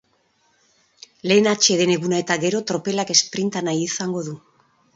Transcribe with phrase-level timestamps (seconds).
[1.31, 4.39] Lehen atseden eguna eta gero tropelak esprinta nahi izango du.